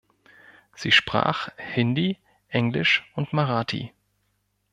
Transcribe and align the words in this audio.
Sie 0.73 0.91
sprach 0.91 1.49
Hindi, 1.57 2.17
Englisch 2.47 3.07
und 3.13 3.33
Marathi. 3.33 3.93